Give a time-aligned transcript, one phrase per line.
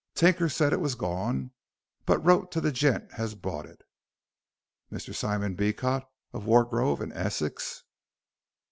[0.15, 1.51] Tinker said it was gone,
[2.07, 3.83] but wrote to the gent as bought it."
[4.91, 5.13] "Mr.
[5.13, 7.83] Simon Beecot, of Wargrove, in Essex."